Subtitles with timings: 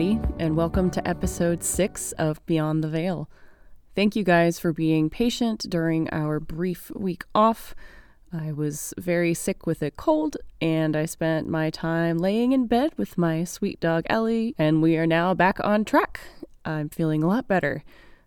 [0.00, 3.28] Everybody, and welcome to episode six of Beyond the Veil.
[3.96, 7.74] Thank you guys for being patient during our brief week off.
[8.32, 12.92] I was very sick with a cold, and I spent my time laying in bed
[12.96, 16.20] with my sweet dog Ellie, and we are now back on track.
[16.64, 17.82] I'm feeling a lot better.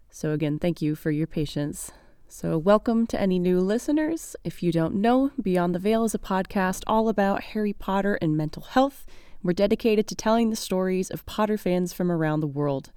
[0.10, 1.90] So, again, thank you for your patience.
[2.28, 4.36] So, welcome to any new listeners.
[4.44, 8.36] If you don't know, Beyond the Veil is a podcast all about Harry Potter and
[8.36, 9.06] mental health.
[9.44, 12.92] We're dedicated to telling the stories of Potter fans from around the world.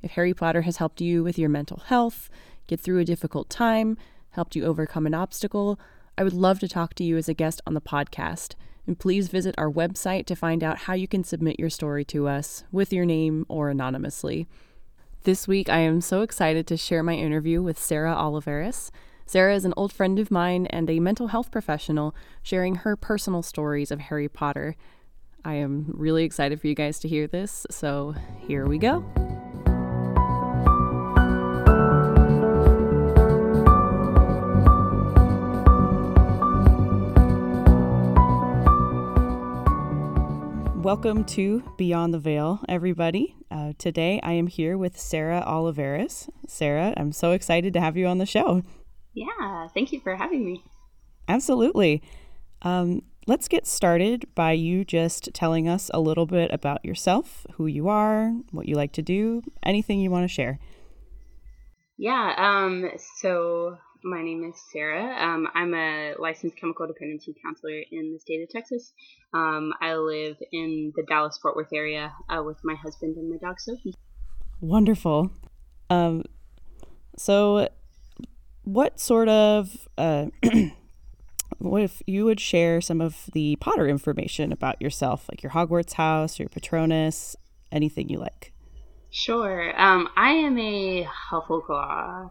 [0.00, 2.30] If Harry Potter has helped you with your mental health,
[2.66, 3.98] get through a difficult time,
[4.30, 5.78] helped you overcome an obstacle,
[6.16, 8.54] I would love to talk to you as a guest on the podcast.
[8.86, 12.28] And please visit our website to find out how you can submit your story to
[12.28, 14.48] us with your name or anonymously.
[15.24, 18.90] This week, I am so excited to share my interview with Sarah Oliveris.
[19.26, 23.42] Sarah is an old friend of mine and a mental health professional sharing her personal
[23.42, 24.76] stories of Harry Potter.
[25.44, 28.14] I am really excited for you guys to hear this, so
[28.46, 29.04] here we go.
[40.76, 43.34] Welcome to Beyond the Veil, everybody.
[43.50, 46.28] Uh, today I am here with Sarah Oliveris.
[46.48, 48.62] Sarah, I'm so excited to have you on the show.
[49.14, 50.64] Yeah, thank you for having me.
[51.28, 52.02] Absolutely.
[52.62, 57.66] Um, let's get started by you just telling us a little bit about yourself, who
[57.66, 60.58] you are, what you like to do, anything you want to share.
[61.96, 65.14] Yeah, um, so my name is Sarah.
[65.22, 68.92] Um, I'm a licensed chemical dependency counselor in the state of Texas.
[69.34, 73.36] Um, I live in the Dallas Fort Worth area uh, with my husband and my
[73.36, 73.94] dog Sophie.
[74.60, 75.30] Wonderful.
[75.90, 76.24] Um,
[77.16, 77.68] so,
[78.64, 80.26] what sort of, uh,
[81.60, 85.94] what if you would share some of the Potter information about yourself, like your Hogwarts
[85.94, 87.36] house, your Patronus,
[87.70, 88.52] anything you like?
[89.10, 89.78] Sure.
[89.78, 92.30] Um, I am a Hufflepuff.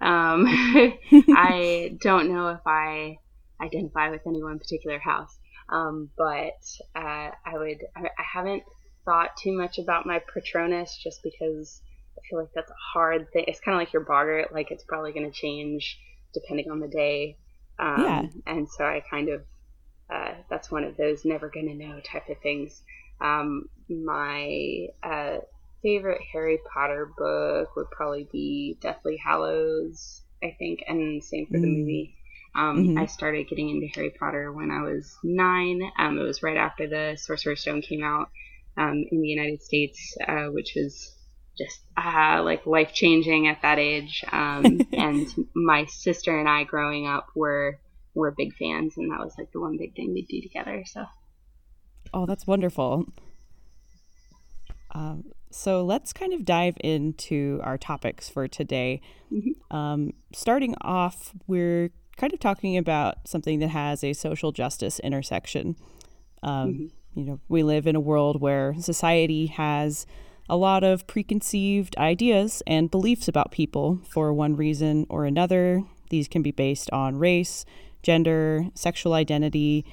[0.00, 0.46] Um,
[1.36, 3.18] I don't know if I
[3.60, 6.64] identify with any one particular house, um, but
[6.96, 7.78] uh, I would.
[7.96, 8.64] I, I haven't
[9.04, 11.80] thought too much about my Patronus just because
[12.18, 13.44] I feel like that's a hard thing.
[13.46, 15.98] It's kind of like your boggart; like it's probably going to change
[16.32, 17.36] depending on the day.
[17.78, 18.22] Um, yeah.
[18.46, 19.42] And so I kind of
[20.10, 22.82] uh, that's one of those never going to know type of things.
[23.20, 25.38] Um, my uh,
[25.82, 31.62] favorite Harry Potter book would probably be Deathly Hallows, I think, and same for mm.
[31.62, 32.16] the movie.
[32.56, 32.98] Um, mm-hmm.
[32.98, 35.82] I started getting into Harry Potter when I was nine.
[35.98, 38.30] Um, it was right after the Sorcerer's Stone came out
[38.76, 41.13] um, in the United States, uh, which was
[41.56, 44.24] just uh, like life changing at that age.
[44.30, 47.78] Um, and my sister and I, growing up, were
[48.14, 50.84] were big fans, and that was like the one big thing we'd do together.
[50.86, 51.04] So,
[52.12, 53.06] oh, that's wonderful.
[54.92, 59.00] Um, so let's kind of dive into our topics for today.
[59.32, 59.76] Mm-hmm.
[59.76, 65.76] Um, starting off, we're kind of talking about something that has a social justice intersection.
[66.42, 66.86] Um, mm-hmm.
[67.20, 70.06] You know, we live in a world where society has
[70.48, 75.82] a lot of preconceived ideas and beliefs about people for one reason or another.
[76.10, 77.64] These can be based on race,
[78.02, 79.84] gender, sexual identity,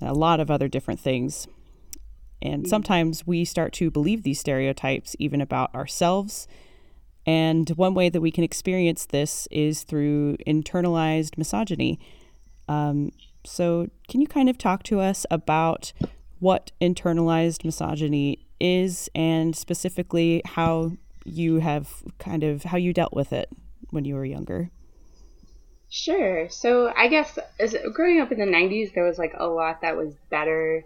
[0.00, 1.48] and a lot of other different things.
[2.42, 6.46] And sometimes we start to believe these stereotypes even about ourselves.
[7.24, 11.98] And one way that we can experience this is through internalized misogyny.
[12.68, 13.12] Um,
[13.46, 15.94] so, can you kind of talk to us about
[16.38, 20.92] what internalized misogyny is and specifically how
[21.24, 23.48] you have kind of how you dealt with it
[23.90, 24.70] when you were younger?
[25.88, 26.48] Sure.
[26.50, 29.96] So, I guess as, growing up in the 90s, there was like a lot that
[29.96, 30.84] was better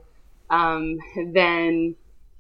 [0.51, 0.99] um,
[1.33, 1.95] than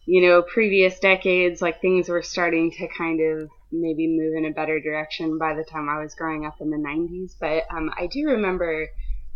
[0.04, 1.62] you know previous decades.
[1.62, 5.64] Like things were starting to kind of maybe move in a better direction by the
[5.64, 7.34] time I was growing up in the 90s.
[7.40, 8.88] But um, I do remember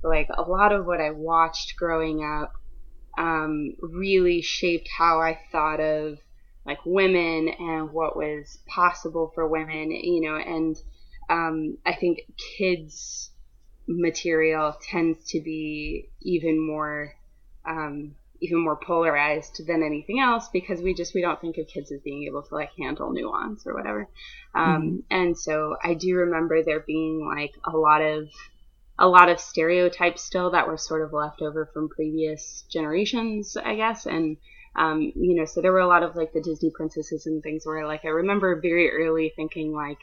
[0.02, 2.52] like a lot of what I watched growing up
[3.18, 6.18] um, really shaped how I thought of
[6.64, 10.76] like women and what was possible for women, you know, and
[11.28, 12.20] um, I think
[12.56, 13.30] kids
[13.88, 17.12] material tends to be even more
[17.64, 21.92] um, even more polarized than anything else because we just we don't think of kids
[21.92, 24.08] as being able to like handle nuance or whatever
[24.54, 24.96] um, mm-hmm.
[25.10, 28.28] and so i do remember there being like a lot of
[29.02, 33.74] a lot of stereotypes still that were sort of left over from previous generations i
[33.74, 34.38] guess and
[34.74, 37.66] um, you know so there were a lot of like the disney princesses and things
[37.66, 39.98] where like i remember very early thinking like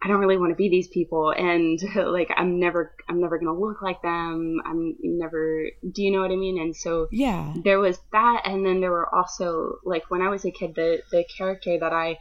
[0.00, 3.52] I don't really want to be these people and like I'm never I'm never going
[3.52, 4.60] to look like them.
[4.64, 6.60] I'm never do you know what I mean?
[6.60, 7.52] And so yeah.
[7.64, 11.02] There was that and then there were also like when I was a kid the
[11.10, 12.18] the character that I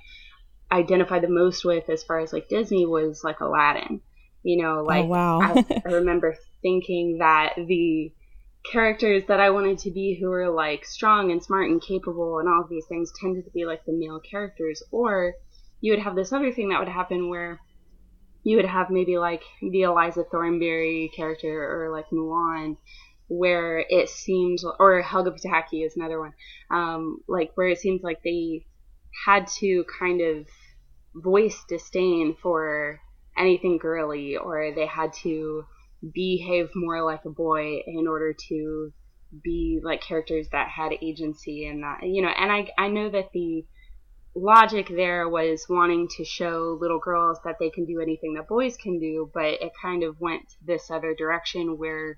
[0.71, 4.01] identified the most with as far as like Disney was like Aladdin.
[4.43, 5.39] You know, like oh, wow.
[5.41, 8.13] I, I remember thinking that the
[8.71, 12.49] characters that I wanted to be who were like strong and smart and capable and
[12.49, 15.35] all of these things tended to be like the male characters or
[15.79, 17.61] you would have this other thing that would happen where
[18.43, 22.77] you would have maybe like the Eliza Thornberry character or like Mulan,
[23.27, 26.33] where it seemed, or Helga Pataki is another one,
[26.71, 28.65] um, like where it seems like they
[29.25, 30.47] had to kind of
[31.13, 33.01] voice disdain for
[33.37, 35.65] anything girly, or they had to
[36.13, 38.91] behave more like a boy in order to
[39.43, 43.29] be like characters that had agency and that you know and i i know that
[43.33, 43.65] the
[44.37, 48.77] logic there was wanting to show little girls that they can do anything that boys
[48.77, 52.17] can do, but it kind of went this other direction where,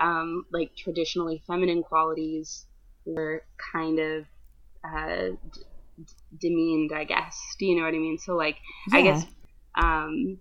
[0.00, 2.66] um, like traditionally feminine qualities
[3.04, 3.42] were
[3.72, 4.24] kind of
[4.84, 6.06] uh, d-
[6.40, 7.36] demeaned, I guess.
[7.58, 8.18] Do you know what I mean?
[8.18, 8.56] So, like,
[8.92, 8.98] yeah.
[8.98, 9.26] I guess
[9.76, 10.38] um,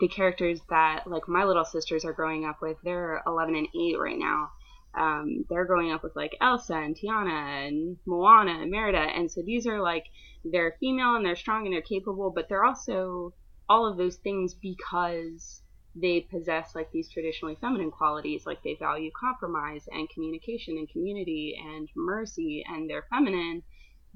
[0.00, 3.98] the characters that like my little sisters are growing up with, they're 11 and 8
[3.98, 4.50] right now
[4.96, 9.42] um, they're growing up with like Elsa and Tiana and Moana and Merida, and so
[9.42, 10.04] these are like
[10.44, 13.34] they're female and they're strong and they're capable, but they're also
[13.68, 15.62] all of those things because
[15.96, 21.60] they possess like these traditionally feminine qualities, like they value compromise and communication and community
[21.60, 23.62] and mercy, and they're feminine,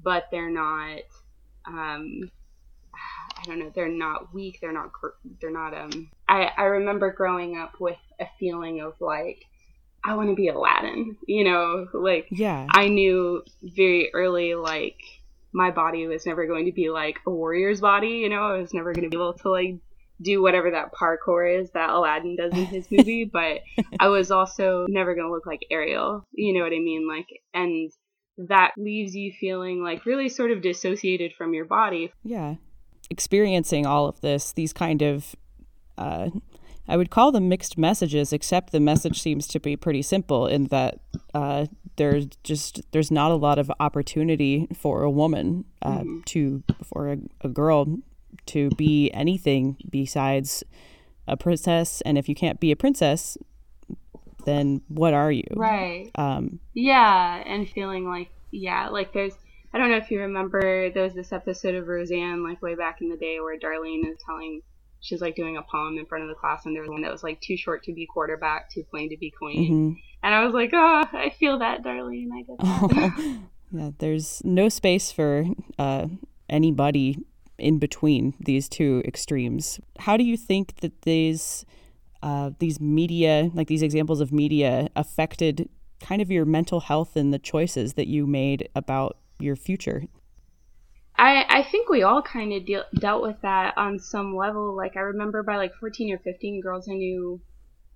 [0.01, 1.01] but they're not.
[1.65, 2.31] Um,
[3.37, 3.71] I don't know.
[3.73, 4.59] They're not weak.
[4.61, 4.91] They're not.
[5.41, 5.73] They're not.
[5.73, 6.09] Um.
[6.27, 9.43] I I remember growing up with a feeling of like
[10.03, 11.17] I want to be Aladdin.
[11.27, 14.97] You know, like yeah, I knew very early like
[15.51, 18.09] my body was never going to be like a warrior's body.
[18.09, 19.75] You know, I was never going to be able to like
[20.21, 23.61] do whatever that parkour is that Aladdin does in his movie, but
[23.99, 26.25] I was also never going to look like Ariel.
[26.33, 27.07] You know what I mean?
[27.07, 27.91] Like, and
[28.49, 32.11] that leaves you feeling like really sort of dissociated from your body.
[32.23, 32.55] Yeah.
[33.09, 35.35] Experiencing all of this, these kind of
[35.97, 36.29] uh,
[36.89, 40.65] I would call them mixed messages, except the message seems to be pretty simple in
[40.65, 40.99] that
[41.33, 41.67] uh,
[41.97, 46.21] there's just there's not a lot of opportunity for a woman uh, mm-hmm.
[46.21, 47.99] to for a, a, girl
[48.47, 50.63] to be anything besides
[51.27, 53.37] a princess, and if you can't be a princess,
[54.45, 55.43] then what are you?
[55.55, 56.09] Right.
[56.15, 59.33] Um, yeah, and feeling like yeah, like there's.
[59.73, 63.01] I don't know if you remember there was this episode of Roseanne like way back
[63.01, 64.61] in the day where Darlene is telling
[65.01, 67.11] she's like doing a poem in front of the class and there was one that
[67.11, 69.71] was like too short to be quarterback, too plain to be queen.
[69.71, 69.99] Mm-hmm.
[70.23, 72.29] And I was like, oh, I feel that, Darlene.
[72.33, 73.39] I get that.
[73.71, 75.45] yeah, there's no space for
[75.77, 76.07] uh,
[76.49, 77.19] anybody
[77.57, 79.79] in between these two extremes.
[79.99, 81.65] How do you think that these
[82.21, 85.69] uh, these media, like these examples of media, affected
[86.01, 90.03] kind of your mental health and the choices that you made about your future?
[91.19, 94.75] I, I think we all kind of de- dealt with that on some level.
[94.75, 97.41] Like, I remember by like 14 or 15, girls I knew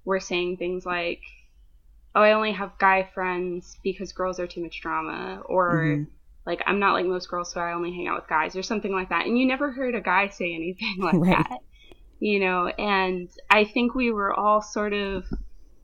[0.03, 1.21] were saying things like,
[2.15, 5.41] oh, I only have guy friends because girls are too much drama.
[5.45, 6.03] Or, mm-hmm.
[6.45, 8.91] like, I'm not like most girls, so I only hang out with guys, or something
[8.91, 9.25] like that.
[9.25, 11.37] And you never heard a guy say anything like right.
[11.49, 11.59] that,
[12.19, 12.67] you know?
[12.67, 15.23] And I think we were all sort of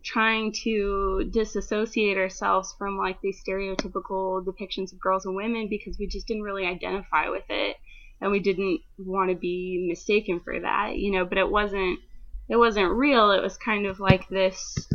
[0.03, 6.07] trying to disassociate ourselves from like these stereotypical depictions of girls and women because we
[6.07, 7.75] just didn't really identify with it
[8.21, 11.99] and we didn't want to be mistaken for that you know but it wasn't
[12.47, 14.87] it wasn't real it was kind of like this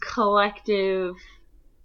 [0.00, 1.14] collective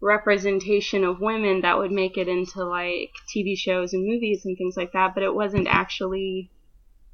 [0.02, 4.76] representation of women that would make it into like TV shows and movies and things
[4.76, 6.50] like that but it wasn't actually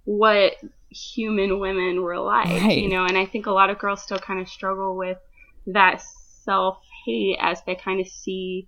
[0.06, 0.54] what
[0.89, 2.78] human women were like right.
[2.80, 5.20] you know and I think a lot of girls still kind of struggle with
[5.68, 6.01] that
[6.44, 8.68] self hate as they kind of see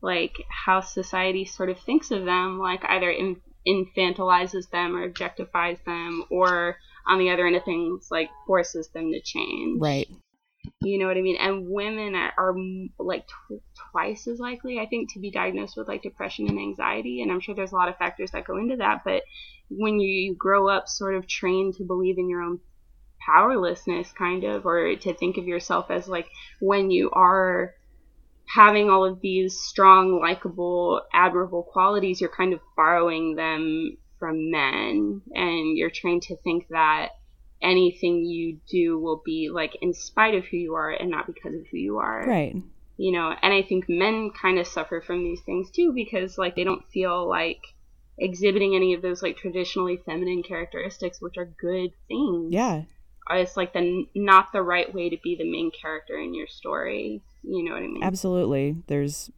[0.00, 5.82] like how society sort of thinks of them, like either in, infantilizes them or objectifies
[5.84, 9.80] them, or on the other end of things, like forces them to change.
[9.80, 10.08] Right.
[10.80, 11.36] You know what I mean?
[11.36, 12.54] And women are, are
[12.98, 17.22] like tw- twice as likely, I think, to be diagnosed with like depression and anxiety.
[17.22, 19.02] And I'm sure there's a lot of factors that go into that.
[19.04, 19.22] But
[19.70, 22.60] when you, you grow up sort of trained to believe in your own
[23.26, 26.28] powerlessness kind of or to think of yourself as like
[26.60, 27.74] when you are
[28.54, 35.22] having all of these strong likable admirable qualities you're kind of borrowing them from men
[35.34, 37.10] and you're trained to think that
[37.60, 41.54] anything you do will be like in spite of who you are and not because
[41.54, 42.56] of who you are right
[42.96, 46.56] you know and i think men kind of suffer from these things too because like
[46.56, 47.60] they don't feel like
[48.18, 52.52] exhibiting any of those like traditionally feminine characteristics, which are good things.
[52.52, 52.82] Yeah.
[53.30, 57.22] It's like the not the right way to be the main character in your story.
[57.42, 58.02] You know what I mean?
[58.02, 58.76] Absolutely.
[58.86, 59.30] There's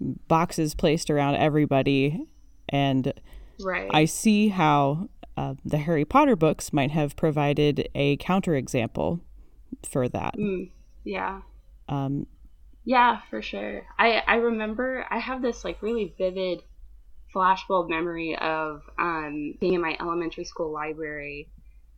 [0.00, 2.26] boxes placed around everybody,
[2.68, 3.12] and
[3.60, 3.90] right.
[3.92, 9.20] I see how uh, the Harry Potter books might have provided a counterexample
[9.88, 10.36] for that.
[10.36, 10.70] Mm,
[11.04, 11.40] yeah.
[11.88, 12.26] Um,
[12.84, 13.86] yeah, for sure.
[13.98, 16.62] I I remember I have this like really vivid
[17.34, 21.48] flashbulb memory of um, being in my elementary school library,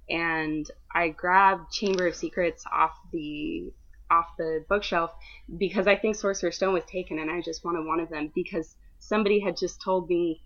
[0.08, 3.72] and I grabbed Chamber of Secrets off the
[4.10, 5.12] off the bookshelf
[5.56, 8.76] because I think Sorcerer's Stone was taken, and I just wanted one of them because
[8.98, 10.42] somebody had just told me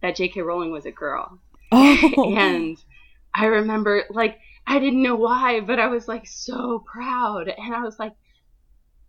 [0.00, 0.40] that J.K.
[0.42, 1.38] Rowling was a girl,
[1.72, 2.34] oh.
[2.36, 2.76] and
[3.34, 7.82] I remember like I didn't know why, but I was like so proud, and I
[7.82, 8.14] was like,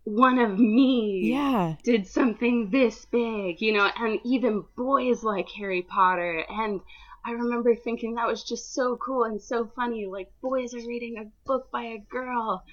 [0.04, 1.76] one of me yeah.
[1.82, 6.44] did something this big, you know, and even boys like Harry Potter.
[6.48, 6.80] And
[7.26, 10.06] I remember thinking that was just so cool and so funny.
[10.06, 12.64] Like, boys are reading a book by a girl.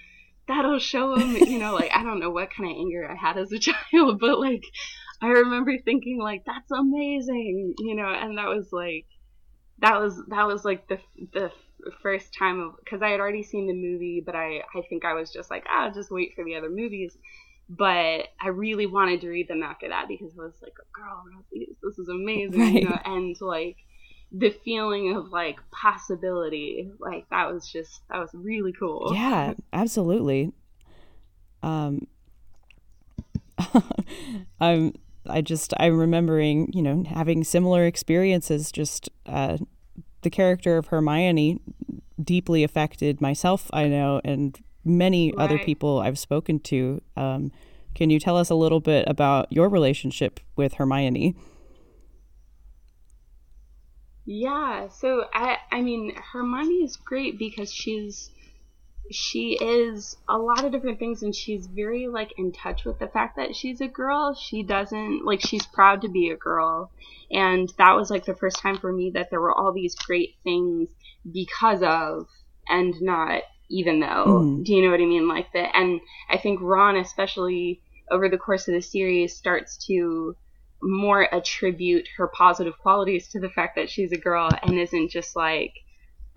[0.48, 3.38] That'll show them, you know, like, I don't know what kind of anger I had
[3.38, 3.60] as a
[3.92, 4.64] child, but like,
[5.22, 9.06] I remember thinking, like, that's amazing, you know, and that was like,
[9.80, 11.00] that was, that was like the,
[11.34, 11.52] the
[12.02, 15.14] first time of because I had already seen the movie, but I I think I
[15.14, 17.18] was just like ah just wait for the other movies.
[17.70, 21.98] But I really wanted to read them after that because I was like, girl, this
[21.98, 22.74] is amazing, right.
[22.74, 23.78] you know, and like
[24.32, 29.12] the feeling of like possibility, like that was just that was really cool.
[29.14, 30.52] Yeah, absolutely.
[31.64, 32.08] Um,
[34.60, 34.94] I'm
[35.28, 39.58] I just I'm remembering you know having similar experiences just uh,
[40.22, 41.60] the character of Hermione
[42.22, 45.44] deeply affected myself, I know, and many right.
[45.44, 47.02] other people I've spoken to.
[47.18, 47.52] Um,
[47.94, 51.36] can you tell us a little bit about your relationship with Hermione?
[54.34, 58.32] Yeah, so I I mean Hermione is great because she's
[59.12, 63.10] she is a lot of different things and she's very like in touch with the
[63.10, 64.34] fact that she's a girl.
[64.34, 66.92] She doesn't like she's proud to be a girl.
[67.30, 70.36] And that was like the first time for me that there were all these great
[70.46, 70.88] things
[71.30, 72.28] because of
[72.70, 74.26] and not even though.
[74.28, 74.64] Mm.
[74.64, 75.28] do you know what i mean?
[75.28, 80.38] Like that and i think ron especially over the course of the series starts to
[80.82, 85.36] more attribute her positive qualities to the fact that she's a girl and isn't just
[85.36, 85.74] like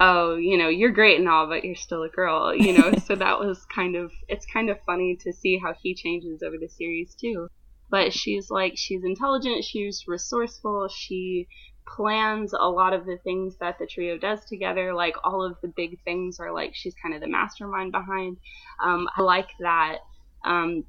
[0.01, 2.93] oh, you know, you're great and all, but you're still a girl, you know?
[3.07, 6.57] so that was kind of, it's kind of funny to see how he changes over
[6.59, 7.49] the series too.
[7.91, 11.47] But she's like, she's intelligent, she's resourceful, she
[11.87, 14.95] plans a lot of the things that the trio does together.
[14.95, 18.39] Like all of the big things are like she's kind of the mastermind behind.
[18.83, 19.99] Um, I like that.
[20.45, 20.85] Um,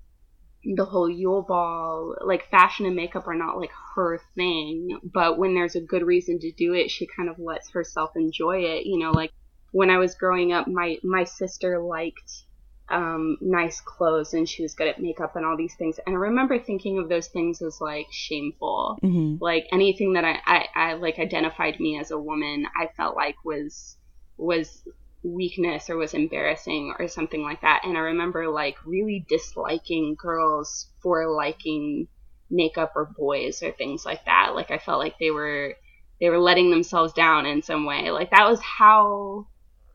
[0.65, 5.53] the whole Yule Ball, like fashion and makeup are not like her thing, but when
[5.53, 8.85] there's a good reason to do it, she kind of lets herself enjoy it.
[8.85, 9.31] You know, like
[9.71, 12.45] when I was growing up, my my sister liked
[12.89, 15.99] um, nice clothes and she was good at makeup and all these things.
[16.05, 19.43] And I remember thinking of those things as like shameful, mm-hmm.
[19.43, 23.35] like anything that I, I I like identified me as a woman, I felt like
[23.43, 23.97] was
[24.37, 24.87] was
[25.25, 27.81] weakness or was embarrassing or something like that.
[27.83, 32.07] And I remember like really disliking girls for liking
[32.49, 34.51] makeup or boys or things like that.
[34.55, 35.75] Like I felt like they were
[36.21, 38.11] they were letting themselves down in some way.
[38.11, 39.47] Like that was how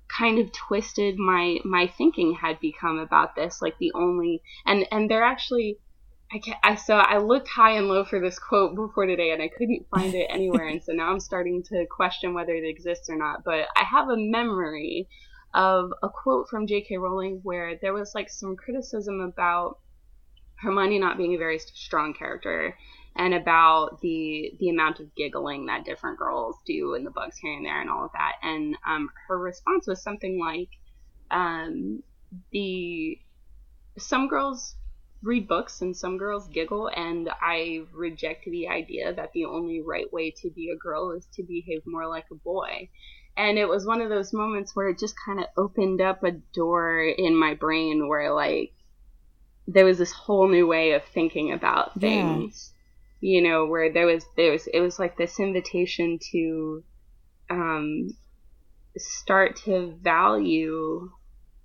[0.08, 3.62] kind of twisted my my thinking had become about this.
[3.62, 5.78] Like the only and and they're actually
[6.32, 9.42] I can't, I so I looked high and low for this quote before today and
[9.42, 13.10] I couldn't find it anywhere and so now I'm starting to question whether it exists
[13.10, 15.08] or not but I have a memory
[15.54, 16.98] of a quote from J.K.
[16.98, 19.78] Rowling where there was like some criticism about
[20.60, 22.76] Hermione not being a very strong character
[23.16, 27.54] and about the the amount of giggling that different girls do in the books here
[27.54, 30.68] and there and all of that and um, her response was something like
[31.32, 32.04] um,
[32.52, 33.18] the
[33.98, 34.76] some girls
[35.22, 40.10] read books and some girls giggle and I reject the idea that the only right
[40.12, 42.88] way to be a girl is to behave more like a boy.
[43.36, 46.32] And it was one of those moments where it just kind of opened up a
[46.32, 48.72] door in my brain where like
[49.66, 52.72] there was this whole new way of thinking about things.
[53.20, 53.32] Yeah.
[53.32, 56.82] You know, where there was there was it was like this invitation to
[57.50, 58.08] um
[58.96, 61.10] start to value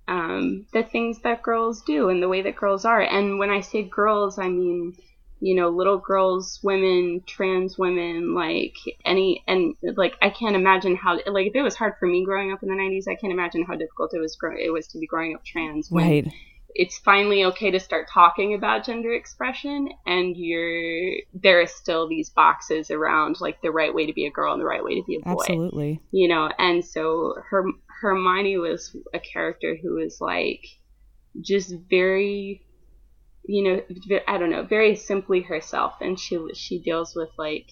[0.08, 3.00] um, the things that girls do and the way that girls are.
[3.00, 4.96] And when I say girls, I mean,
[5.40, 11.18] you know, little girls, women, trans women, like any, and like I can't imagine how,
[11.26, 13.64] like if it was hard for me growing up in the 90s, I can't imagine
[13.64, 15.90] how difficult it was, it was to be growing up trans.
[15.90, 16.32] When, right.
[16.74, 22.30] it's finally okay to start talking about gender expression and you're there are still these
[22.30, 25.02] boxes around like the right way to be a girl and the right way to
[25.06, 27.64] be a boy absolutely you know and so her
[28.00, 30.64] hermione was a character who was like
[31.40, 32.62] just very
[33.44, 35.94] you know i don't know very simply herself.
[36.00, 37.68] And she she deals with like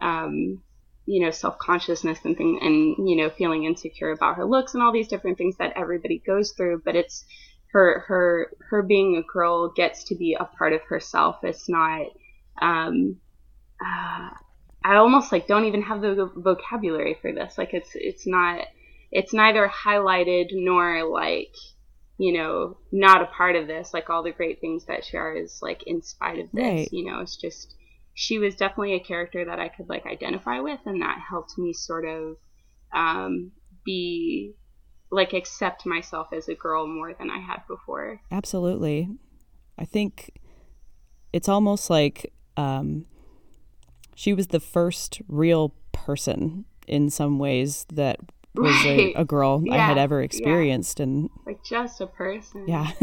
[0.00, 0.62] um
[1.06, 4.92] you know self-consciousness and thing and you know feeling insecure about her looks and all
[4.92, 6.82] these different things that everybody goes through.
[6.84, 7.24] But it's
[7.72, 11.36] her her her being a girl gets to be a part of herself.
[11.42, 12.06] It's not
[12.60, 13.16] um
[13.84, 14.30] uh,
[14.84, 17.56] i almost like don't even have the vocabulary for this.
[17.56, 18.66] Like it's it's not
[19.14, 21.54] it's neither highlighted nor like
[22.18, 25.60] you know not a part of this like all the great things that she is
[25.62, 26.92] like in spite of this right.
[26.92, 27.74] you know it's just
[28.14, 31.72] she was definitely a character that I could like identify with, and that helped me
[31.72, 32.36] sort of
[32.92, 33.50] um,
[33.84, 34.54] be
[35.10, 38.20] like accept myself as a girl more than I had before.
[38.30, 39.08] Absolutely,
[39.76, 40.38] I think
[41.32, 43.06] it's almost like um,
[44.14, 48.20] she was the first real person in some ways that
[48.54, 49.14] was right.
[49.14, 49.74] a, a, girl yeah.
[49.74, 51.04] I had ever experienced, yeah.
[51.04, 52.66] and like just a person.
[52.68, 52.90] Yeah.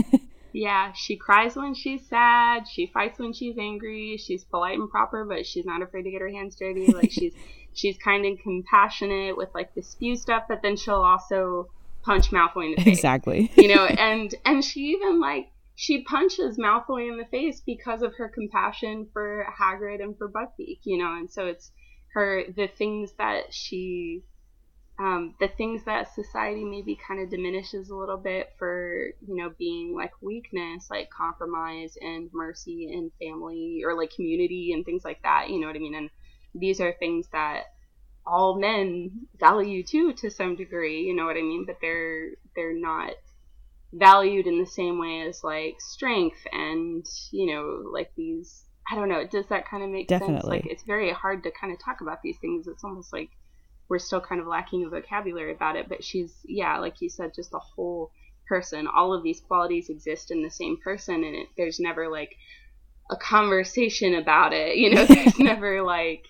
[0.53, 2.67] Yeah, she cries when she's sad.
[2.67, 4.17] She fights when she's angry.
[4.17, 6.88] She's polite and proper, but she's not afraid to get her hands dirty.
[6.88, 7.34] Like she's
[7.74, 11.70] she's kind and compassionate with like the spew stuff, but then she'll also
[12.03, 12.98] punch Malfoy in the face.
[12.98, 13.51] Exactly.
[13.58, 18.15] you know, and and she even like she punches Malfoy in the face because of
[18.15, 20.79] her compassion for Hagrid and for Buckbeak.
[20.84, 21.72] You know, and so it's
[22.13, 24.24] her the things that she
[25.00, 29.51] um, the things that society maybe kind of diminishes a little bit for you know
[29.57, 35.21] being like weakness like compromise and mercy and family or like community and things like
[35.24, 35.95] that you know what i mean?
[35.95, 36.10] And
[36.53, 37.63] these are things that
[38.25, 41.65] all men value too to some degree you know what i mean?
[41.65, 43.13] But they're they're not
[43.93, 49.09] valued in the same way as like strength and you know like these i don't
[49.09, 50.35] know does that kind of make Definitely.
[50.35, 50.46] sense?
[50.48, 52.68] Like it's very hard to kind of talk about these things.
[52.68, 53.29] It's almost like
[53.92, 55.90] we're still kind of lacking a vocabulary about it.
[55.90, 58.10] But she's, yeah, like you said, just a whole
[58.48, 58.88] person.
[58.88, 62.34] All of these qualities exist in the same person, and it, there's never like
[63.12, 64.77] a conversation about it.
[64.77, 66.24] You know, there's never like,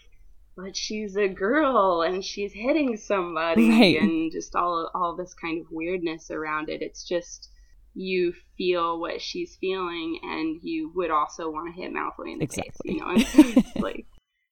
[0.58, 4.02] but she's a girl and she's hitting somebody, right.
[4.02, 6.82] and just all all this kind of weirdness around it.
[6.82, 7.48] It's just
[7.94, 12.46] you feel what she's feeling, and you would also want to hit Malfoy in the
[12.46, 12.94] exactly.
[12.94, 13.02] face.
[13.46, 14.08] You know, like,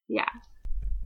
[0.08, 0.30] yeah.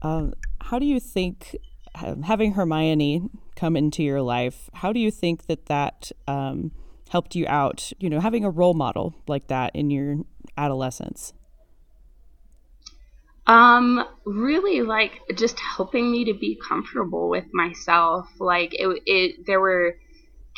[0.02, 1.56] Um, how do you think
[1.94, 6.72] having Hermione come into your life, how do you think that that um,
[7.08, 7.92] helped you out?
[7.98, 10.18] You know, having a role model like that in your
[10.56, 11.32] adolescence.
[13.46, 18.26] Um, really, like just helping me to be comfortable with myself.
[18.40, 19.96] Like it, it there were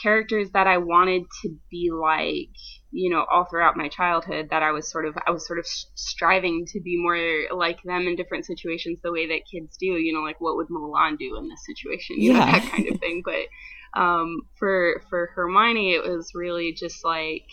[0.03, 2.55] characters that I wanted to be like,
[2.97, 5.67] you know, all throughout my childhood that I was sort of I was sort of
[5.67, 7.19] striving to be more
[7.55, 10.69] like them in different situations the way that kids do, you know, like what would
[10.69, 12.39] Mulan do in this situation, you yeah.
[12.39, 13.23] know, that kind of thing.
[13.25, 17.45] But um for for Hermione it was really just like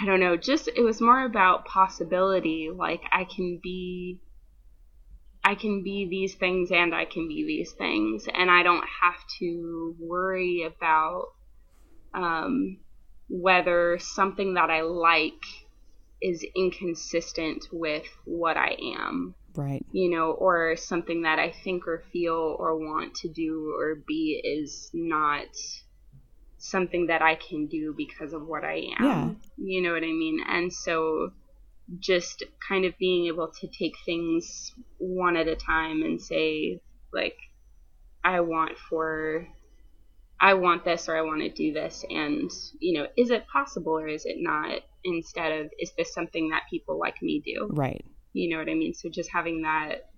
[0.00, 4.18] I don't know, just it was more about possibility, like I can be
[5.44, 9.20] I can be these things and I can be these things, and I don't have
[9.38, 11.26] to worry about
[12.12, 12.78] um,
[13.28, 15.42] whether something that I like
[16.22, 19.34] is inconsistent with what I am.
[19.54, 19.84] Right.
[19.90, 24.40] You know, or something that I think or feel or want to do or be
[24.44, 25.46] is not
[26.58, 29.04] something that I can do because of what I am.
[29.04, 29.30] Yeah.
[29.56, 30.40] You know what I mean?
[30.46, 31.30] And so
[31.98, 36.80] just kind of being able to take things one at a time and say
[37.12, 37.36] like
[38.24, 39.46] I want for
[40.40, 43.92] I want this or I want to do this and you know is it possible
[43.92, 48.04] or is it not instead of is this something that people like me do right
[48.32, 50.10] you know what I mean so just having that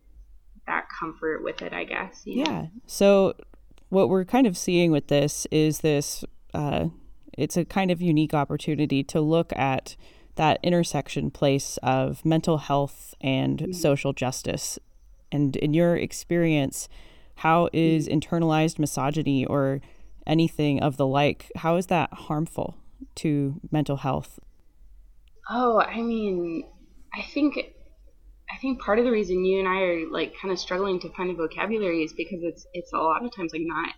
[0.67, 2.71] that comfort with it I guess yeah know?
[2.87, 3.35] so
[3.91, 6.89] what we're kind of seeing with this is this uh,
[7.39, 9.97] it's a kind of unique opportunity to look at
[10.35, 13.73] that intersection place of mental health and mm-hmm.
[13.73, 14.79] social justice.
[15.31, 16.89] And in your experience,
[17.37, 18.19] how is mm-hmm.
[18.19, 19.81] internalized misogyny or
[20.29, 22.77] anything of the like, how is that harmful
[23.17, 24.39] to mental health?
[25.51, 26.65] Oh, I mean,
[27.15, 27.57] I think
[28.51, 31.11] I think part of the reason you and I are like kind of struggling to
[31.11, 33.95] find a vocabulary is because it's it's a lot of times like not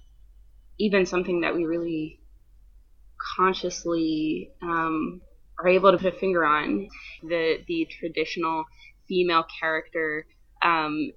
[0.78, 2.20] even something that we really
[3.36, 5.20] consciously um,
[5.58, 6.88] are able to put a finger on.
[7.22, 8.64] The the traditional
[9.08, 10.26] female character
[10.62, 11.12] um,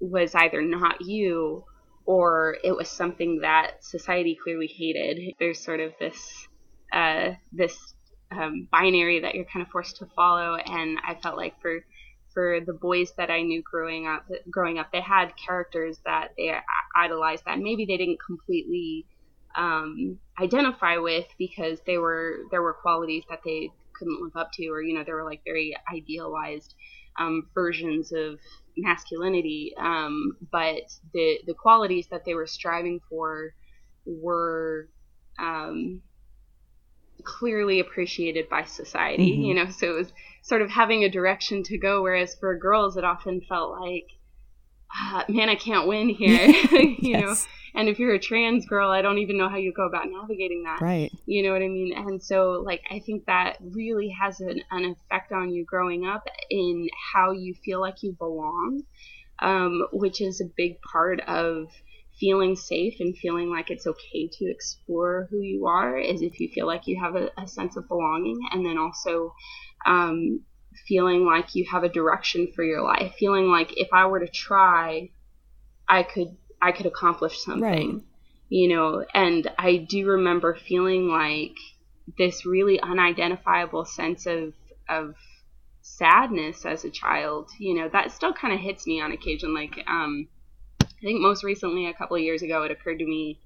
[0.00, 1.64] was either not you
[2.06, 5.34] or it was something that society clearly hated.
[5.38, 6.48] There's sort of this
[6.92, 7.94] uh, this
[8.30, 10.56] um, binary that you're kind of forced to follow.
[10.56, 11.80] And I felt like for
[12.32, 16.52] for the boys that I knew growing up, growing up, they had characters that they
[16.96, 19.06] idolized that maybe they didn't completely
[19.56, 24.66] um, identify with because they were there were qualities that they couldn't live up to,
[24.68, 26.74] or you know, they were like very idealized
[27.18, 28.38] um, versions of
[28.76, 29.72] masculinity.
[29.78, 30.82] Um, but
[31.12, 33.54] the the qualities that they were striving for
[34.04, 34.88] were
[35.38, 36.02] um,
[37.24, 39.32] clearly appreciated by society.
[39.32, 39.42] Mm-hmm.
[39.42, 42.02] You know, so it was sort of having a direction to go.
[42.02, 44.06] Whereas for girls, it often felt like,
[44.92, 46.46] ah, man, I can't win here.
[46.72, 47.22] you yes.
[47.22, 47.34] know,
[47.74, 50.62] and if you're a trans girl, I don't even know how you go about navigating
[50.64, 50.80] that.
[50.80, 51.12] Right.
[51.26, 51.92] You know what I mean?
[51.96, 56.26] And so, like, I think that really has an, an effect on you growing up
[56.50, 58.82] in how you feel like you belong,
[59.40, 61.68] um, which is a big part of
[62.20, 66.48] feeling safe and feeling like it's okay to explore who you are is if you
[66.54, 69.34] feel like you have a, a sense of belonging and then also
[69.84, 70.40] um,
[70.86, 74.28] feeling like you have a direction for your life feeling like if i were to
[74.28, 75.08] try
[75.88, 78.02] i could i could accomplish something right.
[78.48, 81.56] you know and i do remember feeling like
[82.18, 84.52] this really unidentifiable sense of
[84.88, 85.14] of
[85.82, 89.82] sadness as a child you know that still kind of hits me on occasion like
[89.86, 90.28] um
[91.04, 93.38] I think most recently, a couple of years ago, it occurred to me.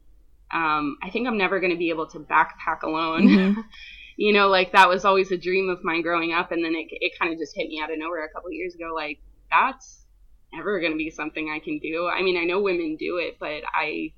[0.52, 3.26] Um, I think I'm never going to be able to backpack alone.
[3.26, 3.61] Mm-hmm.
[4.16, 6.87] you know, like that was always a dream of mine growing up, and then it
[6.90, 8.92] it kind of just hit me out of nowhere a couple of years ago.
[8.94, 9.18] Like
[9.50, 10.04] that's
[10.53, 12.09] never going to be something I can do.
[12.09, 14.13] I mean, I know women do it, but I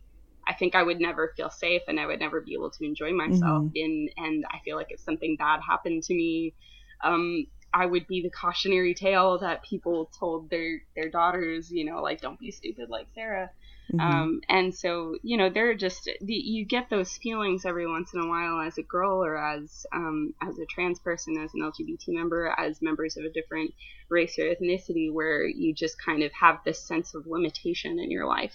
[0.47, 3.13] I think I would never feel safe and I would never be able to enjoy
[3.13, 3.65] myself.
[3.65, 3.77] Mm-hmm.
[3.77, 6.55] In and I feel like if something bad happened to me,
[7.03, 12.03] um, I would be the cautionary tale that people told their their daughters, you know,
[12.03, 13.51] like don't be stupid like Sarah.
[13.93, 14.01] Mm-hmm.
[14.01, 18.29] Um, and so, you know, they're just you get those feelings every once in a
[18.29, 22.55] while as a girl or as um, as a trans person, as an LGBT member,
[22.57, 23.73] as members of a different
[24.09, 28.27] race or ethnicity, where you just kind of have this sense of limitation in your
[28.27, 28.55] life,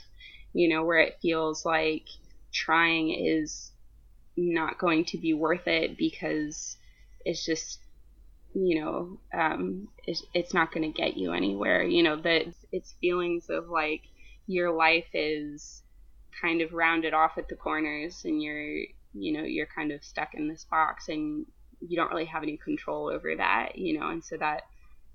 [0.53, 2.07] you know, where it feels like
[2.53, 3.71] trying is
[4.37, 6.77] not going to be worth it because
[7.25, 7.79] it's just
[8.55, 11.83] you know, um, it's, it's not going to get you anywhere.
[11.83, 14.03] You know, that it's feelings of like
[14.47, 15.83] your life is
[16.39, 18.77] kind of rounded off at the corners and you're,
[19.13, 21.45] you know, you're kind of stuck in this box and
[21.79, 24.63] you don't really have any control over that, you know, and so that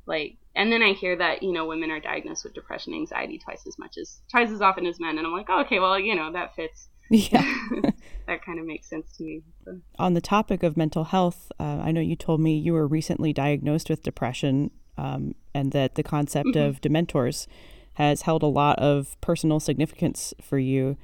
[0.06, 3.66] like and then I hear that, you know, women are diagnosed with depression, anxiety twice
[3.66, 6.14] as much as twice as often as men and I'm like, oh, okay, well, you
[6.14, 7.42] know, that fits yeah.
[8.28, 9.42] that kind of makes sense to me.
[9.64, 9.80] So.
[9.98, 13.32] On the topic of mental health, uh, I know you told me you were recently
[13.32, 16.68] diagnosed with depression um, and that the concept mm-hmm.
[16.68, 17.48] of dementors
[17.94, 20.96] has held a lot of personal significance for you.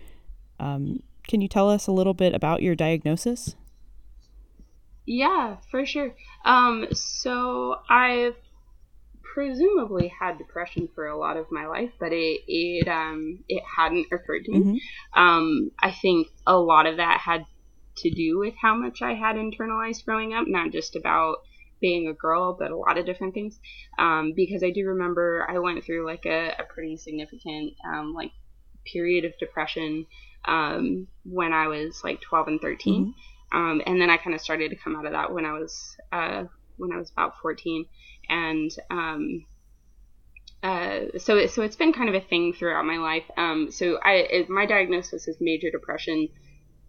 [0.58, 3.56] Um, can you tell us a little bit about your diagnosis?
[5.04, 6.14] Yeah, for sure.
[6.44, 8.36] Um, so I've
[9.36, 14.06] presumably had depression for a lot of my life, but it it um it hadn't
[14.10, 14.58] occurred to me.
[14.58, 15.20] Mm-hmm.
[15.20, 17.44] Um, I think a lot of that had
[17.98, 21.42] to do with how much I had internalized growing up, not just about
[21.80, 23.58] being a girl, but a lot of different things.
[23.98, 28.32] Um, because I do remember I went through like a, a pretty significant um, like
[28.84, 30.06] period of depression
[30.46, 33.06] um, when I was like 12 and 13.
[33.06, 33.58] Mm-hmm.
[33.58, 35.96] Um, and then I kind of started to come out of that when I was
[36.12, 36.44] uh,
[36.76, 37.86] when I was about 14
[38.28, 39.46] and um,
[40.62, 43.24] uh, so so it's been kind of a thing throughout my life.
[43.36, 46.28] Um, so I it, my diagnosis is major depression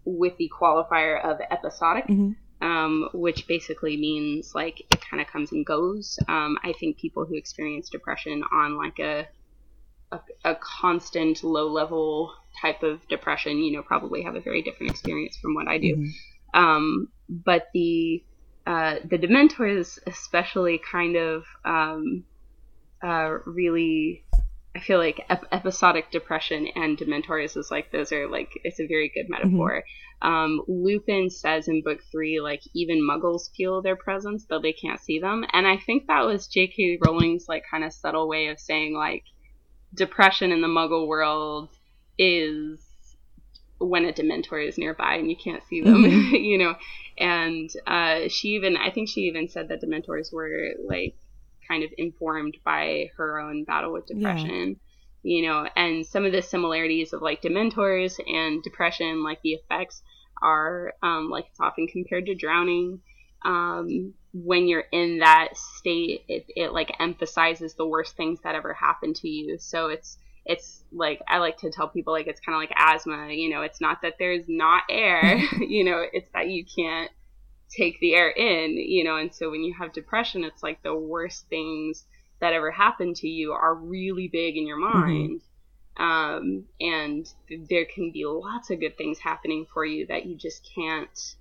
[0.04, 2.06] with the qualifier of episodic.
[2.06, 2.32] Mm-hmm.
[2.60, 6.18] Um, which basically means like it kind of comes and goes.
[6.26, 9.28] Um, I think people who experience depression on like a,
[10.10, 14.90] a, a constant low level type of depression, you know, probably have a very different
[14.90, 15.96] experience from what I do.
[15.96, 16.60] Mm-hmm.
[16.60, 18.24] Um, but the
[18.66, 22.24] uh, the Dementors, especially, kind of um,
[23.02, 24.24] uh, really.
[24.78, 28.86] I feel like ep- episodic depression and Dementors is like those are like it's a
[28.86, 29.82] very good metaphor.
[30.22, 30.28] Mm-hmm.
[30.28, 35.00] Um, Lupin says in book three, like even Muggles feel their presence though they can't
[35.00, 36.98] see them, and I think that was J.K.
[37.04, 39.24] Rowling's like kind of subtle way of saying like
[39.94, 41.70] depression in the Muggle world
[42.16, 42.78] is
[43.78, 46.34] when a Dementor is nearby and you can't see them, mm-hmm.
[46.36, 46.76] you know.
[47.18, 51.16] And uh, she even, I think she even said that Dementors were like
[51.68, 54.76] kind of informed by her own battle with depression,
[55.22, 55.36] yeah.
[55.36, 55.68] you know.
[55.76, 60.02] And some of the similarities of like Dementors and depression, like the effects
[60.42, 63.00] are um, like it's often compared to drowning.
[63.44, 68.74] Um, when you're in that state, it, it like emphasizes the worst things that ever
[68.74, 69.58] happened to you.
[69.58, 73.28] So it's it's like I like to tell people like it's kind of like asthma.
[73.30, 75.36] You know, it's not that there's not air.
[75.60, 77.10] you know, it's that you can't
[77.70, 80.94] take the air in, you know, and so when you have depression, it's like the
[80.94, 82.06] worst things
[82.40, 84.98] that ever happened to you are really big in your mm-hmm.
[84.98, 85.40] mind.
[85.40, 85.44] Mm-hmm.
[86.00, 87.28] Um, and
[87.68, 91.34] there can be lots of good things happening for you that you just can't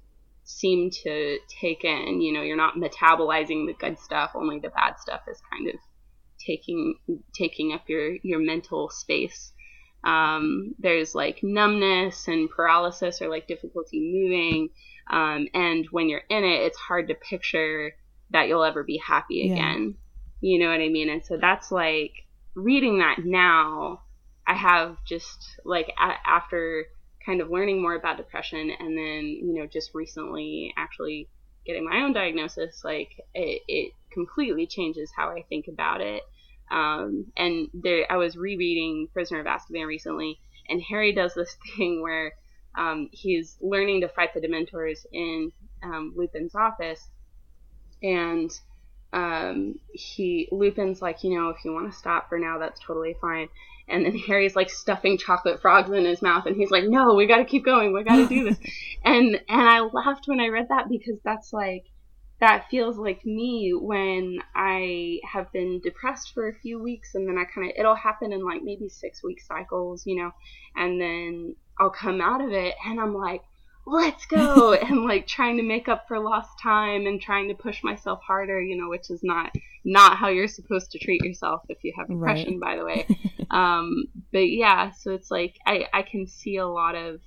[0.44, 2.22] seem to take in.
[2.22, 5.76] You know, you're not metabolizing the good stuff, only the bad stuff is kind of
[6.40, 6.96] taking
[7.36, 9.54] taking up your your mental space.
[10.04, 14.70] Um, there's like numbness and paralysis or like difficulty moving.
[15.10, 17.94] Um, and when you're in it, it's hard to picture
[18.32, 19.96] that you'll ever be happy again.
[20.42, 20.50] Yeah.
[20.50, 21.10] You know what I mean?
[21.10, 22.12] And so that's like
[22.56, 24.02] reading that now,
[24.46, 26.86] I have just like a- after
[27.26, 31.30] kind of learning more about depression and then, you know, just recently actually
[31.66, 36.24] getting my own diagnosis, like it, it completely changes how I think about it.
[36.72, 40.40] Um, and there, I was rereading Prisoner of Azkaban recently,
[40.70, 42.34] and Harry does this thing where
[42.78, 45.52] um, he's learning to fight the Dementors in
[45.84, 47.08] um, Lupin's office,
[48.02, 48.52] and
[49.14, 53.16] um, he Lupin's like, you know, if you want to stop for now, that's totally
[53.20, 53.50] fine.
[53.88, 57.26] And then Harry's like stuffing chocolate frogs in his mouth, and he's like, no, we
[57.26, 58.58] got to keep going, we got to do this.
[59.04, 61.86] and and I laughed when I read that because that's like
[62.40, 67.36] that feels like me when I have been depressed for a few weeks and then
[67.36, 70.32] I kind of it'll happen in like maybe 6 week cycles, you know,
[70.76, 73.42] and then I'll come out of it and I'm like
[73.88, 77.84] let's go and like trying to make up for lost time and trying to push
[77.84, 81.78] myself harder, you know, which is not not how you're supposed to treat yourself if
[81.84, 82.72] you have depression, right.
[82.72, 83.08] by the way.
[83.52, 87.22] um, but yeah, so it's like I I can see a lot of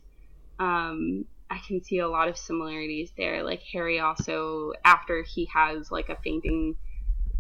[0.59, 3.43] um, I can see a lot of similarities there.
[3.43, 6.77] Like Harry also, after he has like a fainting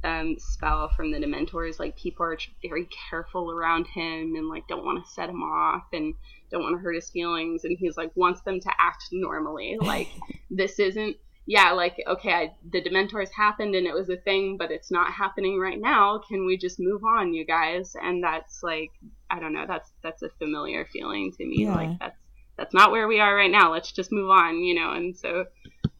[0.03, 4.85] um, spell from the Dementors, like people are very careful around him and like don't
[4.85, 6.15] want to set him off and
[6.51, 7.65] don't want to hurt his feelings.
[7.65, 9.79] And he's like wants them to act normally.
[9.91, 10.09] Like
[10.51, 14.71] this isn't, yeah, like okay, I, the Dementors happened and it was a thing, but
[14.71, 16.21] it's not happening right now.
[16.29, 17.97] Can we just move on, you guys?
[18.01, 18.93] And that's like,
[19.31, 21.65] I don't know, that's that's a familiar feeling to me.
[21.65, 21.75] Yeah.
[21.75, 22.19] Like that's
[22.57, 23.73] that's not where we are right now.
[23.73, 24.93] Let's just move on, you know.
[24.93, 25.47] And so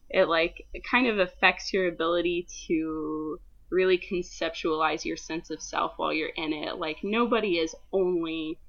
[0.09, 3.39] it like it kind of affects your ability to
[3.71, 6.77] really conceptualize your sense of self while you're in it.
[6.77, 8.59] Like nobody is only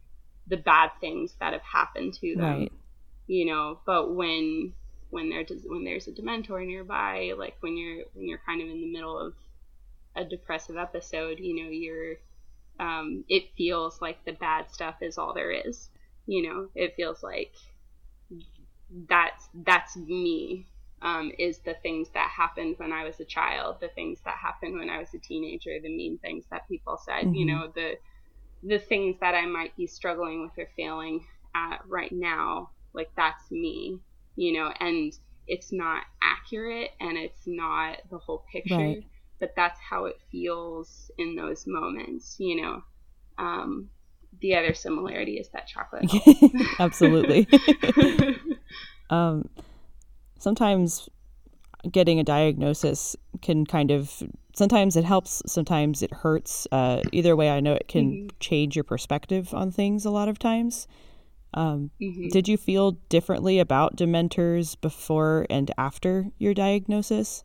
[0.46, 2.60] the bad things that have happened to them.
[2.60, 2.72] Right.
[3.26, 4.72] You know, but when
[5.10, 8.80] when there's when there's a dementor nearby, like when you're when you're kind of in
[8.80, 9.34] the middle of
[10.16, 12.16] a depressive episode, you know, you're
[12.80, 15.88] um, it feels like the bad stuff is all there is.
[16.26, 17.52] You know, it feels like
[19.08, 20.66] that's that's me
[21.02, 24.78] um, is the things that happened when I was a child, the things that happened
[24.78, 27.34] when I was a teenager, the mean things that people said, mm-hmm.
[27.34, 27.98] you know, the
[28.64, 33.50] the things that I might be struggling with or failing at right now, like that's
[33.50, 33.98] me,
[34.36, 35.12] you know, and
[35.48, 39.04] it's not accurate and it's not the whole picture, right.
[39.40, 42.82] but that's how it feels in those moments, you know.
[43.38, 43.90] Um,
[44.40, 46.08] the other similarity is that chocolate.
[46.78, 47.48] Absolutely.
[49.10, 49.48] um,
[50.42, 51.08] sometimes
[51.90, 54.22] getting a diagnosis can kind of
[54.54, 58.28] sometimes it helps sometimes it hurts uh, either way i know it can mm-hmm.
[58.40, 60.88] change your perspective on things a lot of times
[61.54, 62.28] um, mm-hmm.
[62.28, 67.44] did you feel differently about dementors before and after your diagnosis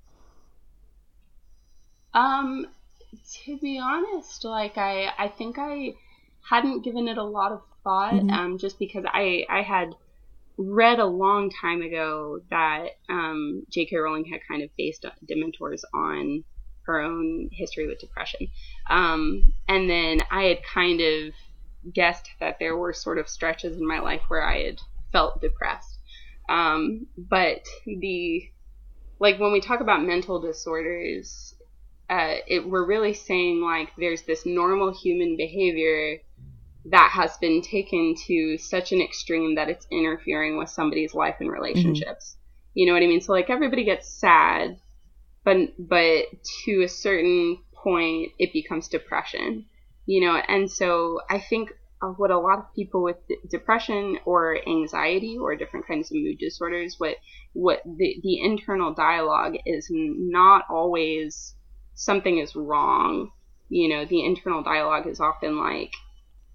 [2.13, 2.65] um
[3.31, 5.93] to be honest like i i think i
[6.49, 8.29] hadn't given it a lot of thought, mm-hmm.
[8.29, 9.95] um, just because I I had
[10.57, 13.95] read a long time ago that um, J.K.
[13.97, 16.43] Rowling had kind of based Dementors on
[16.83, 18.47] her own history with depression,
[18.89, 21.33] um, and then I had kind of
[21.93, 24.79] guessed that there were sort of stretches in my life where I had
[25.11, 25.99] felt depressed,
[26.49, 28.49] um, but the
[29.19, 31.55] like when we talk about mental disorders,
[32.09, 36.19] uh, it, we're really saying like there's this normal human behavior
[36.85, 41.51] that has been taken to such an extreme that it's interfering with somebody's life and
[41.51, 42.35] relationships.
[42.35, 42.71] Mm-hmm.
[42.73, 43.21] You know what I mean?
[43.21, 44.77] So like everybody gets sad,
[45.43, 46.25] but but
[46.65, 49.65] to a certain point it becomes depression.
[50.05, 53.17] You know, and so I think what a lot of people with
[53.49, 57.15] depression or anxiety or different kinds of mood disorders what
[57.53, 61.55] what the, the internal dialogue is not always
[61.95, 63.31] something is wrong
[63.69, 65.91] you know the internal dialogue is often like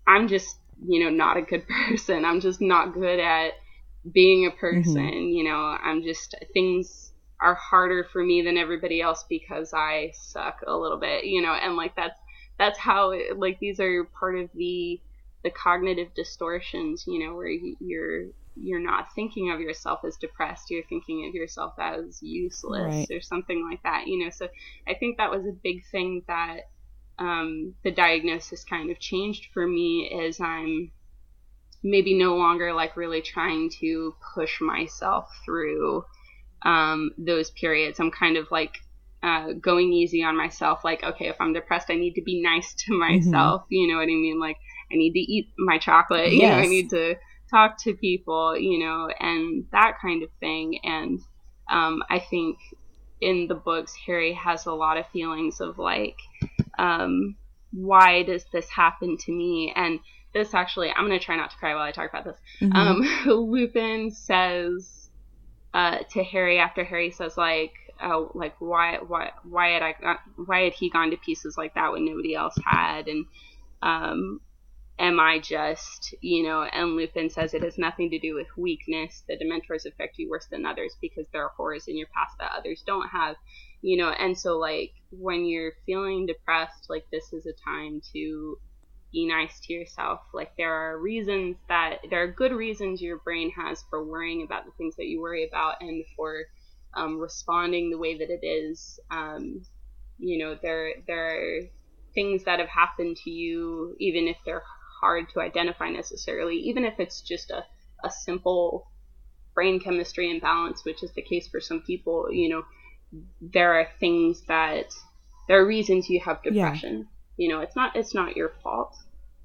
[0.06, 2.24] I'm just, you know, not a good person.
[2.24, 3.52] I'm just not good at
[4.10, 4.96] being a person.
[4.96, 5.28] Mm-hmm.
[5.28, 10.60] You know, I'm just, things are harder for me than everybody else because I suck
[10.66, 12.18] a little bit, you know, and like that's,
[12.58, 15.00] that's how, it, like, these are part of the,
[15.42, 20.84] the cognitive distortions, you know, where you're, you're not thinking of yourself as depressed you're
[20.84, 23.10] thinking of yourself as useless right.
[23.10, 24.48] or something like that you know so
[24.86, 26.68] i think that was a big thing that
[27.18, 30.90] um, the diagnosis kind of changed for me as i'm
[31.82, 36.04] maybe no longer like really trying to push myself through
[36.64, 38.76] um, those periods i'm kind of like
[39.22, 42.74] uh, going easy on myself like okay if i'm depressed i need to be nice
[42.74, 43.00] to mm-hmm.
[43.00, 43.74] myself mm-hmm.
[43.74, 44.56] you know what i mean like
[44.92, 47.14] i need to eat my chocolate you know i need to
[47.52, 50.80] talk to people, you know, and that kind of thing.
[50.82, 51.20] And
[51.70, 52.58] um, I think
[53.20, 56.16] in the books, Harry has a lot of feelings of like,
[56.78, 57.36] um,
[57.72, 59.72] why does this happen to me?
[59.74, 60.00] And
[60.34, 62.38] this actually, I'm going to try not to cry while I talk about this.
[62.60, 62.76] Mm-hmm.
[62.76, 63.02] Um,
[63.50, 65.10] Lupin says
[65.74, 70.64] uh, to Harry after Harry says like, oh, like why, why, why had I, why
[70.64, 73.08] had he gone to pieces like that when nobody else had?
[73.08, 73.26] And
[73.82, 74.40] um,
[74.98, 79.24] am I just, you know, and Lupin says it has nothing to do with weakness.
[79.28, 82.52] The Dementors affect you worse than others because there are horrors in your past that
[82.56, 83.36] others don't have,
[83.82, 88.56] you know, and so like when you're feeling depressed, like this is a time to
[89.12, 90.20] be nice to yourself.
[90.32, 94.64] Like there are reasons that there are good reasons your brain has for worrying about
[94.64, 96.44] the things that you worry about and for
[96.94, 98.98] um, responding the way that it is.
[99.10, 99.66] Um,
[100.18, 101.60] you know, there there are
[102.14, 104.62] things that have happened to you, even if they're
[105.00, 107.64] hard to identify necessarily, even if it's just a,
[108.04, 108.86] a simple
[109.54, 112.62] brain chemistry imbalance, which is the case for some people, you know,
[113.40, 114.86] there are things that
[115.48, 116.98] there are reasons you have depression.
[116.98, 117.04] Yeah.
[117.44, 118.96] You know, it's not it's not your fault.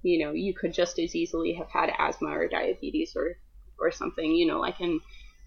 [0.03, 3.37] You know, you could just as easily have had asthma or diabetes or
[3.79, 5.01] or something, you know, like and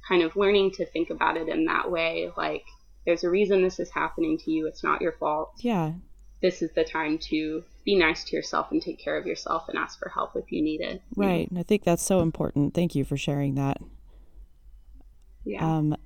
[0.08, 2.64] kind of learning to think about it in that way, like
[3.06, 4.66] there's a reason this is happening to you.
[4.66, 5.52] It's not your fault.
[5.58, 5.92] Yeah
[6.40, 9.78] this is the time to be nice to yourself and take care of yourself and
[9.78, 11.02] ask for help if you need it.
[11.16, 11.48] Right.
[11.50, 12.74] And I think that's so important.
[12.74, 13.78] Thank you for sharing that.
[15.44, 15.64] Yeah.
[15.64, 15.96] Um,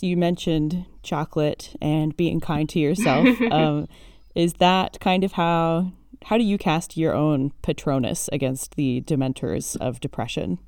[0.00, 3.28] you mentioned chocolate and being kind to yourself.
[3.50, 3.88] um,
[4.34, 5.92] is that kind of how
[6.24, 10.58] how do you cast your own patronus against the dementors of depression?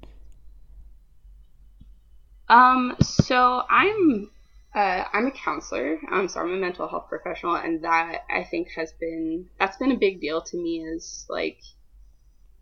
[2.48, 4.30] Um, so I'm
[4.74, 8.70] uh, I'm a counselor, um, so I'm a mental health professional, and that I think
[8.76, 10.80] has been that's been a big deal to me.
[10.80, 11.58] Is like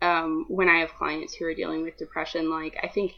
[0.01, 3.13] um, when I have clients who are dealing with depression, like I think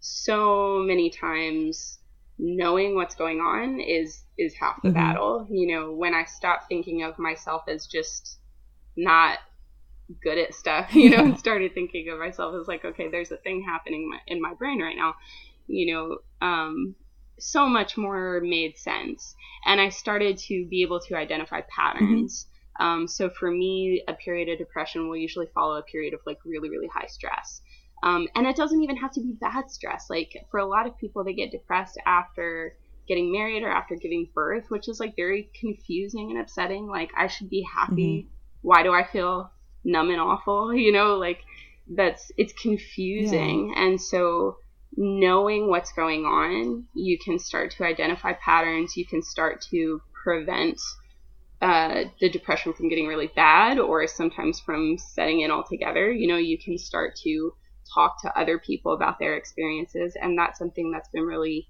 [0.00, 1.97] so many times
[2.38, 4.98] knowing what's going on is is half the mm-hmm.
[4.98, 5.46] battle.
[5.50, 8.38] You know, when I stop thinking of myself as just
[8.96, 9.38] not
[10.22, 13.36] good at stuff, you know, and started thinking of myself as like, okay, there's a
[13.36, 15.14] thing happening in my brain right now,
[15.66, 16.94] you know, um,
[17.38, 19.34] so much more made sense.
[19.64, 22.44] And I started to be able to identify patterns.
[22.44, 22.54] Mm-hmm.
[22.80, 26.38] Um, so for me, a period of depression will usually follow a period of like
[26.44, 27.60] really, really high stress.
[28.02, 30.06] Um, and it doesn't even have to be bad stress.
[30.08, 32.74] Like for a lot of people, they get depressed after
[33.08, 36.86] getting married or after giving birth, which is like very confusing and upsetting.
[36.86, 38.22] Like I should be happy.
[38.22, 38.28] Mm-hmm.
[38.62, 39.50] Why do I feel
[39.84, 40.74] numb and awful?
[40.74, 41.40] You know, like
[41.88, 43.72] that's it's confusing.
[43.74, 43.84] Yeah.
[43.84, 44.58] And so
[44.96, 48.96] knowing what's going on, you can start to identify patterns.
[48.96, 50.80] You can start to prevent
[51.60, 56.12] uh, the depression from getting really bad or sometimes from setting in altogether.
[56.12, 57.52] You know, you can start to
[57.94, 60.16] talk to other people about their experiences.
[60.20, 61.68] And that's something that's been really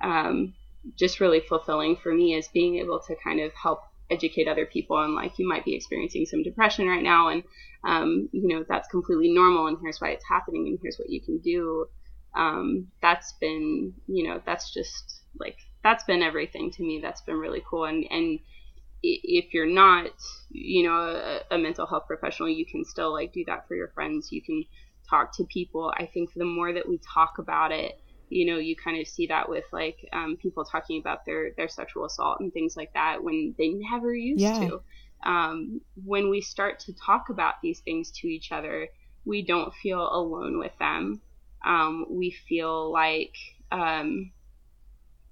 [0.00, 0.54] um,
[0.96, 5.02] just really fulfilling for me is being able to kind of help educate other people
[5.02, 7.42] and like you might be experiencing some depression right now and
[7.84, 11.20] um, you know that's completely normal and here's why it's happening and here's what you
[11.20, 11.86] can do
[12.34, 17.36] um, that's been you know that's just like that's been everything to me that's been
[17.36, 18.38] really cool and and
[19.02, 20.10] if you're not
[20.50, 23.88] you know a, a, mental health professional you can still like do that for your
[23.88, 24.62] friends you can
[25.08, 28.74] talk to people i think the more that we talk about it you know you
[28.74, 32.52] kind of see that with like um, people talking about their their sexual assault and
[32.52, 34.58] things like that when they never used yeah.
[34.58, 34.80] to
[35.24, 38.88] um, when we start to talk about these things to each other
[39.24, 41.20] we don't feel alone with them
[41.64, 43.34] um, we feel like
[43.70, 44.32] um,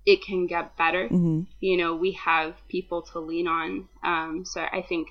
[0.06, 1.04] it can get better.
[1.04, 1.42] Mm-hmm.
[1.60, 3.88] You know, we have people to lean on.
[4.02, 5.08] Um, so I think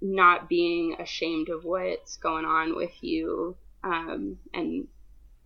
[0.00, 4.86] not being ashamed of what's going on with you um, and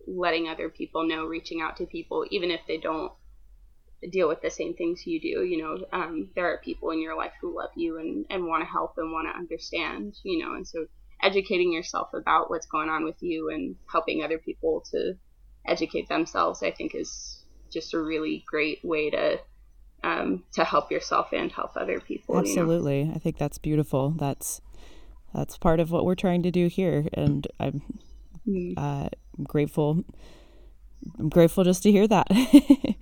[0.07, 3.11] letting other people know, reaching out to people, even if they don't
[4.11, 5.43] deal with the same things you do.
[5.43, 8.63] You know, um, there are people in your life who love you and, and want
[8.63, 10.85] to help and want to understand, you know, and so
[11.21, 15.15] educating yourself about what's going on with you and helping other people to
[15.65, 19.39] educate themselves, I think is just a really great way to
[20.03, 22.37] um, to help yourself and help other people.
[22.37, 23.13] Absolutely, you know?
[23.15, 24.11] I think that's beautiful.
[24.11, 24.61] That's
[25.33, 27.81] that's part of what we're trying to do here, and I'm
[28.47, 28.73] mm.
[28.77, 30.03] uh, I'm grateful.
[31.19, 32.27] I'm grateful just to hear that.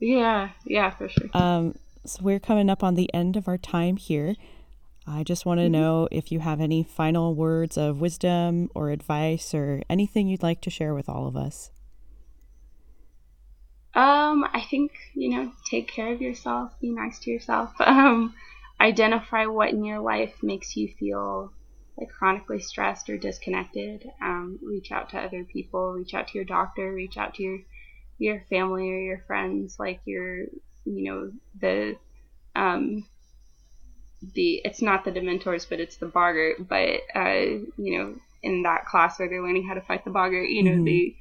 [0.00, 1.28] yeah, yeah, for sure.
[1.32, 4.36] Um, so we're coming up on the end of our time here.
[5.06, 5.72] I just want to mm-hmm.
[5.72, 10.60] know if you have any final words of wisdom or advice or anything you'd like
[10.62, 11.70] to share with all of us.
[13.94, 17.72] Um, I think, you know, take care of yourself, be nice to yourself.
[17.80, 18.34] Um,
[18.78, 21.50] identify what in your life makes you feel
[21.98, 24.10] like chronically stressed or disconnected.
[24.22, 27.58] Um, reach out to other people, reach out to your doctor, reach out to your
[28.18, 30.44] your family or your friends, like your,
[30.84, 31.96] you know, the
[32.54, 33.06] um,
[34.34, 36.68] the it's not the Dementors, but it's the Boggart.
[36.68, 40.48] But uh, you know, in that class where they're learning how to fight the Boggart,
[40.48, 40.84] you know, mm-hmm.
[40.84, 41.16] they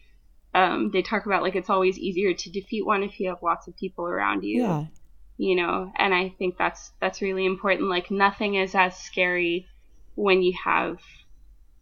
[0.53, 3.67] um, they talk about like it's always easier to defeat one if you have lots
[3.67, 4.61] of people around you.
[4.61, 4.86] Yeah.
[5.38, 7.89] You know, and I think that's that's really important.
[7.89, 9.67] Like nothing is as scary
[10.16, 10.99] when you have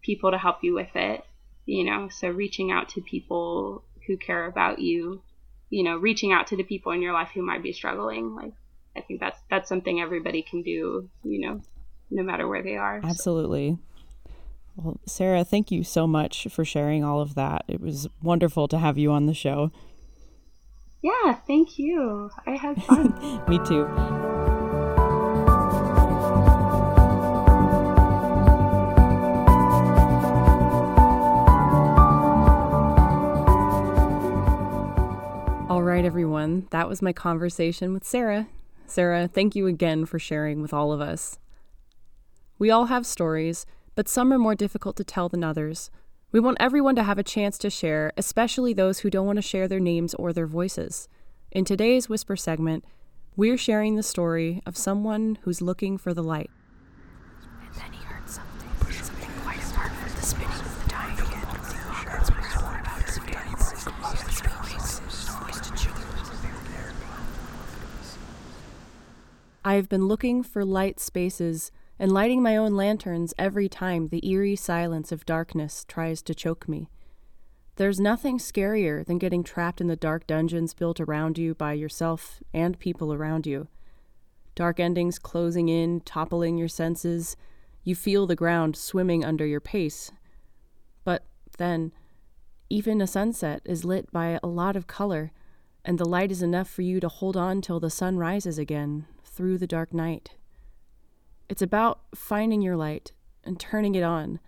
[0.02, 1.24] people to help you with it.
[1.66, 5.22] You know, so reaching out to people who care about you,
[5.70, 8.52] you know, reaching out to the people in your life who might be struggling, like
[8.98, 11.62] I think that's that's something everybody can do, you know,
[12.12, 13.00] no matter where they are.
[13.04, 13.78] Absolutely.
[14.76, 17.64] Well, Sarah, thank you so much for sharing all of that.
[17.68, 19.72] It was wonderful to have you on the show.
[21.02, 22.32] Yeah, thank you.
[22.48, 23.44] I had fun.
[23.48, 24.33] Me too.
[35.84, 36.68] All right, everyone.
[36.70, 38.48] That was my conversation with Sarah.
[38.86, 41.40] Sarah, thank you again for sharing with all of us.
[42.58, 45.92] We all have stories, but some are more difficult to tell than others.
[46.32, 49.42] We want everyone to have a chance to share, especially those who don't want to
[49.42, 51.10] share their names or their voices.
[51.52, 52.86] In today's Whisper segment,
[53.36, 56.50] we're sharing the story of someone who's looking for the light.
[69.66, 74.28] I have been looking for light spaces and lighting my own lanterns every time the
[74.28, 76.90] eerie silence of darkness tries to choke me.
[77.78, 82.44] There's nothing scarier than getting trapped in the dark dungeons built around you by yourself
[82.54, 83.70] and people around you.
[84.54, 87.38] Dark endings closing in, toppling your senses.
[87.84, 90.12] You feel the ground swimming under your pace.
[91.06, 91.26] But
[91.58, 91.94] then,
[92.70, 95.32] even a sunset is lit by a lot of color,
[95.86, 99.06] and the light is enough for you to hold on till the sun rises again,
[99.34, 100.36] through the dark night.
[101.50, 103.12] It's about finding your light
[103.44, 104.40] and turning it on,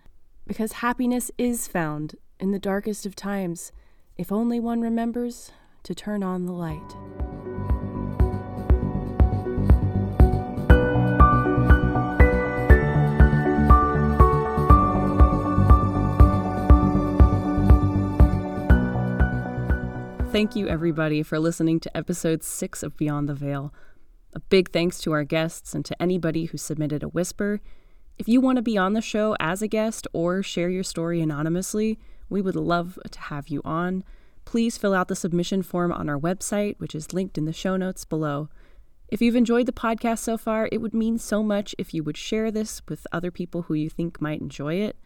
[0.46, 3.72] because happiness is found in the darkest of times
[4.16, 5.50] if only one remembers
[5.82, 6.94] to turn on the light.
[20.32, 23.72] Thank you, everybody, for listening to episode six of Beyond the Veil.
[24.36, 27.62] A big thanks to our guests and to anybody who submitted a whisper.
[28.18, 31.22] If you want to be on the show as a guest or share your story
[31.22, 34.04] anonymously, we would love to have you on.
[34.44, 37.78] Please fill out the submission form on our website, which is linked in the show
[37.78, 38.50] notes below.
[39.08, 42.18] If you've enjoyed the podcast so far, it would mean so much if you would
[42.18, 44.98] share this with other people who you think might enjoy it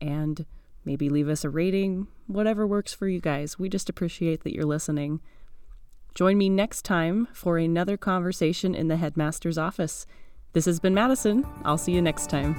[0.00, 0.46] and
[0.84, 3.58] maybe leave us a rating, whatever works for you guys.
[3.58, 5.20] We just appreciate that you're listening.
[6.18, 10.04] Join me next time for another conversation in the headmaster's office.
[10.52, 11.46] This has been Madison.
[11.64, 12.56] I'll see you next time.